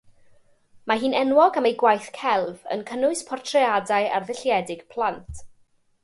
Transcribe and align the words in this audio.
Mae 0.91 1.01
hi'n 1.01 1.15
enwog 1.17 1.57
am 1.59 1.67
ei 1.69 1.75
gwaith 1.83 2.07
celf 2.15 2.63
yn 2.75 2.81
cynnwys 2.91 3.21
portreadau 3.27 4.09
arddulliedig 4.21 4.81
plant. 4.95 5.43